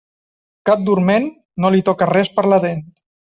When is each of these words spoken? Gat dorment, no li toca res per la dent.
Gat 0.69 0.81
dorment, 0.87 1.27
no 1.65 1.71
li 1.75 1.83
toca 1.91 2.07
res 2.15 2.33
per 2.39 2.47
la 2.55 2.59
dent. 2.69 2.83